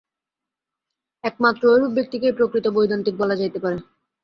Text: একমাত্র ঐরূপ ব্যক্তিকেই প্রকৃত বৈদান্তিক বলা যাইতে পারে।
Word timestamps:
একমাত্র 1.23 1.63
ঐরূপ 1.73 1.91
ব্যক্তিকেই 1.93 2.37
প্রকৃত 2.37 2.65
বৈদান্তিক 2.75 3.15
বলা 3.17 3.35
যাইতে 3.35 3.59
পারে। 3.63 3.77